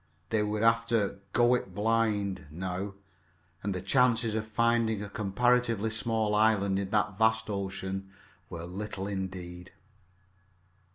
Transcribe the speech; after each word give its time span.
They 0.31 0.41
would 0.41 0.63
have 0.63 0.87
to 0.87 1.19
"go 1.31 1.53
it 1.53 1.75
blind" 1.75 2.47
now, 2.49 2.95
and 3.61 3.71
the 3.71 3.83
chances 3.83 4.33
of 4.33 4.47
finding 4.47 5.03
a 5.03 5.09
comparatively 5.11 5.91
small 5.91 6.33
island 6.33 6.79
in 6.79 6.89
that 6.89 7.19
vast 7.19 7.51
ocean 7.51 8.09
were 8.49 8.63
little 8.65 9.05
indeed. 9.05 9.71